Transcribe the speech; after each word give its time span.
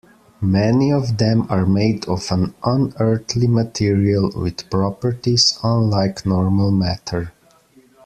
Many 0.41 0.91
of 0.91 1.19
them 1.19 1.45
are 1.47 1.67
made 1.67 2.05
of 2.05 2.25
an 2.31 2.55
unearthly 2.63 3.45
material 3.45 4.31
with 4.35 4.67
properties 4.71 5.59
unlike 5.63 6.25
normal 6.25 6.71
matter. 6.71 7.33